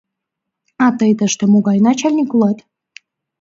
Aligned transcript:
—А 0.85 0.87
тый 0.97 1.11
тыште 1.19 1.43
могай 1.53 1.77
начальник 1.87 2.29
улат? 2.35 2.57